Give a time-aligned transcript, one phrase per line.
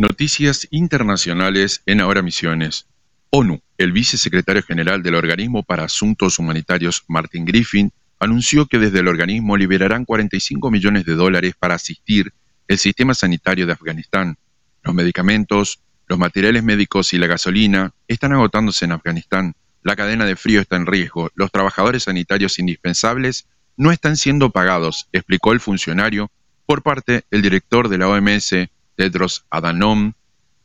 [0.00, 2.86] Noticias internacionales en Ahora Misiones.
[3.28, 9.08] ONU, el vicesecretario general del Organismo para Asuntos Humanitarios, Martin Griffin, anunció que desde el
[9.08, 12.32] organismo liberarán 45 millones de dólares para asistir
[12.66, 14.38] el sistema sanitario de Afganistán.
[14.82, 19.54] Los medicamentos, los materiales médicos y la gasolina están agotándose en Afganistán.
[19.82, 21.28] La cadena de frío está en riesgo.
[21.34, 26.30] Los trabajadores sanitarios indispensables no están siendo pagados, explicó el funcionario
[26.64, 28.54] por parte del director de la OMS,
[29.00, 30.12] Tedros Adhanom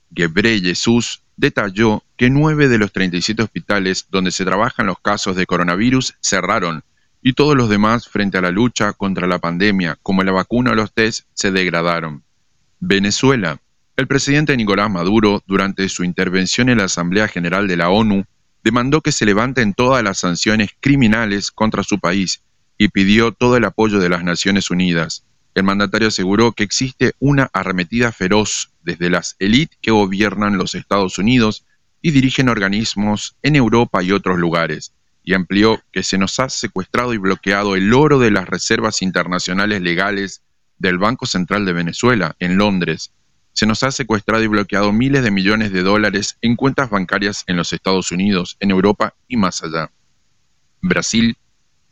[0.10, 6.16] Ghebreyesus, detalló que nueve de los 37 hospitales donde se trabajan los casos de coronavirus
[6.20, 6.84] cerraron
[7.22, 10.76] y todos los demás frente a la lucha contra la pandemia, como la vacuna o
[10.76, 12.24] los test, se degradaron.
[12.82, 13.62] Venezuela.
[13.96, 18.26] El presidente Nicolás Maduro, durante su intervención en la Asamblea General de la ONU,
[18.66, 22.44] demandó que se levanten todas las sanciones criminales contra su país
[22.78, 25.24] y pidió todo el apoyo de las Naciones Unidas.
[25.56, 31.18] El mandatario aseguró que existe una arremetida feroz desde las élites que gobiernan los Estados
[31.18, 31.66] Unidos
[32.02, 37.14] y dirigen organismos en Europa y otros lugares, y amplió que se nos ha secuestrado
[37.14, 40.44] y bloqueado el oro de las reservas internacionales legales
[40.78, 43.14] del Banco Central de Venezuela, en Londres.
[43.54, 47.56] Se nos ha secuestrado y bloqueado miles de millones de dólares en cuentas bancarias en
[47.56, 49.90] los Estados Unidos, en Europa y más allá.
[50.82, 51.38] Brasil,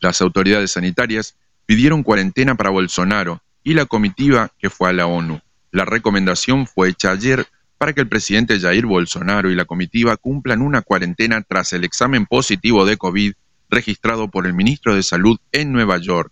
[0.01, 5.41] las autoridades sanitarias pidieron cuarentena para Bolsonaro y la comitiva que fue a la ONU.
[5.71, 7.47] La recomendación fue hecha ayer
[7.77, 12.25] para que el presidente Jair Bolsonaro y la comitiva cumplan una cuarentena tras el examen
[12.25, 13.33] positivo de COVID
[13.69, 16.31] registrado por el ministro de Salud en Nueva York.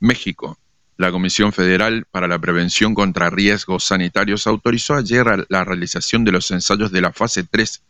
[0.00, 0.58] México.
[0.96, 6.50] La Comisión Federal para la Prevención contra Riesgos Sanitarios autorizó ayer la realización de los
[6.50, 7.82] ensayos de la fase 3,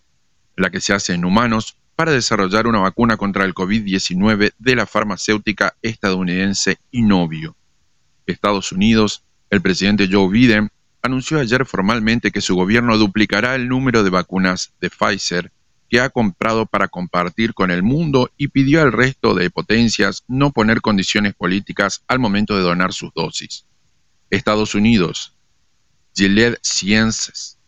[0.57, 4.87] la que se hace en humanos, para desarrollar una vacuna contra el COVID-19 de la
[4.87, 7.57] farmacéutica estadounidense Inovio.
[8.31, 10.71] Estados Unidos, el presidente Joe Biden
[11.03, 15.53] anunció ayer formalmente que su gobierno duplicará el número de vacunas de Pfizer
[15.89, 20.53] que ha comprado para compartir con el mundo y pidió al resto de potencias no
[20.53, 23.67] poner condiciones políticas al momento de donar sus dosis.
[24.31, 25.35] Estados Unidos,
[26.15, 27.59] Gilead Sciences,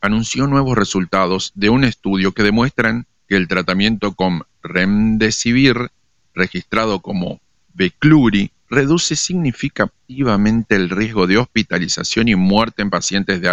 [0.00, 5.92] anunció nuevos resultados de un estudio que demuestran que el tratamiento con Remdesivir,
[6.34, 7.40] registrado como
[7.74, 13.48] Becluri, reduce significativamente el riesgo de hospitalización y muerte en pacientes de,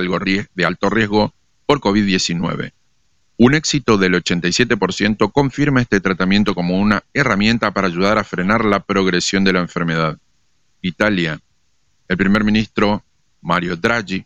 [0.66, 1.34] alto riesgo
[1.66, 2.74] por COVID-19.
[3.38, 8.82] Un éxito del 87% confirma este tratamiento como una herramienta para ayudar a frenar la
[8.82, 10.18] progresión de la enfermedad.
[10.82, 11.40] Italia.
[12.08, 13.04] El primer ministro,
[13.42, 14.26] Mario Draghi,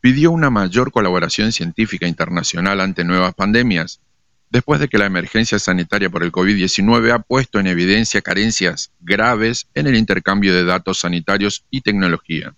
[0.00, 4.00] pidió una mayor colaboración científica internacional ante nuevas pandemias,
[4.50, 9.68] después de que la emergencia sanitaria por el COVID-19 ha puesto en evidencia carencias graves
[9.74, 12.54] en el intercambio de datos sanitarios y tecnología.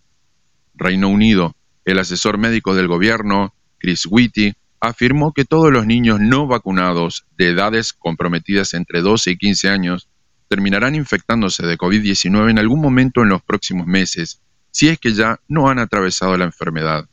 [0.75, 1.55] Reino Unido,
[1.85, 7.51] el asesor médico del gobierno, Chris Whitty, afirmó que todos los niños no vacunados de
[7.51, 10.09] edades comprometidas entre 12 y 15 años
[10.49, 15.41] terminarán infectándose de COVID-19 en algún momento en los próximos meses, si es que ya
[15.47, 17.09] no han atravesado la enfermedad.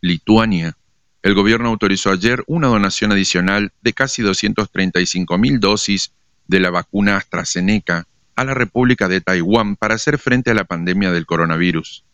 [0.00, 0.76] Lituania,
[1.24, 6.12] el gobierno autorizó ayer una donación adicional de casi 235 mil dosis
[6.46, 11.12] de la vacuna AstraZeneca a la República de Taiwán para hacer frente a la pandemia
[11.12, 12.04] del coronavirus.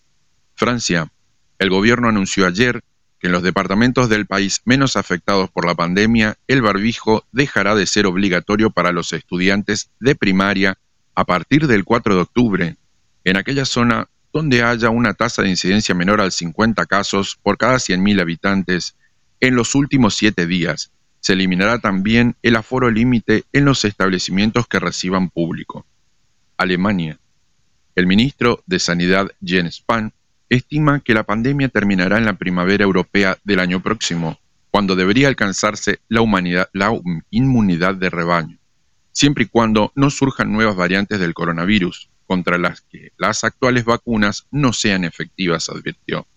[0.54, 1.10] Francia.
[1.58, 2.84] El gobierno anunció ayer
[3.18, 7.86] que en los departamentos del país menos afectados por la pandemia, el barbijo dejará de
[7.86, 10.78] ser obligatorio para los estudiantes de primaria
[11.16, 12.76] a partir del 4 de octubre,
[13.24, 17.76] en aquella zona donde haya una tasa de incidencia menor al 50 casos por cada
[17.76, 18.96] 100.000 habitantes
[19.40, 20.92] en los últimos siete días.
[21.20, 25.86] Se eliminará también el aforo límite en los establecimientos que reciban público.
[26.56, 27.18] Alemania.
[27.94, 30.12] El ministro de Sanidad Jens Spahn
[30.50, 34.38] estima que la pandemia terminará en la primavera europea del año próximo,
[34.70, 36.22] cuando debería alcanzarse la,
[36.72, 36.92] la
[37.30, 38.58] inmunidad de rebaño,
[39.12, 44.46] siempre y cuando no surjan nuevas variantes del coronavirus, contra las que las actuales vacunas
[44.52, 46.28] no sean efectivas, advirtió.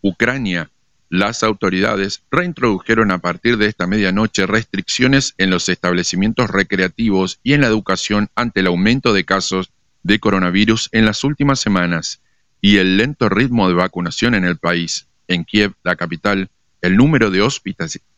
[0.00, 0.72] Ucrania
[1.10, 7.60] las autoridades reintrodujeron a partir de esta medianoche restricciones en los establecimientos recreativos y en
[7.60, 9.70] la educación ante el aumento de casos
[10.02, 12.20] de coronavirus en las últimas semanas
[12.60, 15.06] y el lento ritmo de vacunación en el país.
[15.28, 17.48] En Kiev, la capital, el número de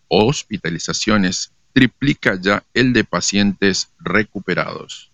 [0.08, 5.13] hospitalizaciones triplica ya el de pacientes recuperados.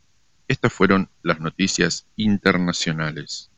[0.51, 3.50] Estas fueron las noticias internacionales.